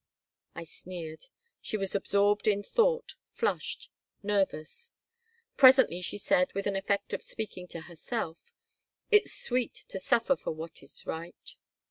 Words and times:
I 0.55 0.63
sneered 0.63 1.25
She 1.61 1.77
was 1.77 1.93
absorbed 1.93 2.47
in 2.47 2.63
thought, 2.63 3.13
flushed, 3.33 3.91
nervous. 4.23 4.89
Presently 5.57 6.01
she 6.01 6.17
said, 6.17 6.51
with 6.55 6.65
an 6.65 6.75
effect 6.75 7.13
of 7.13 7.21
speaking 7.21 7.67
to 7.67 7.81
herself: 7.81 8.51
"It's 9.11 9.31
sweet 9.31 9.75
to 9.89 9.99
suffer 9.99 10.35
for 10.35 10.53
what 10.55 10.81
is 10.81 11.05
right." 11.05 11.55